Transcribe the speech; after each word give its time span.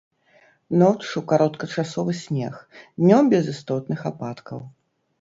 Ноччу 0.83 1.23
кароткачасовы 1.33 2.13
снег, 2.23 2.59
днём 3.05 3.23
без 3.37 3.55
істотных 3.57 3.99
ападкаў. 4.13 4.69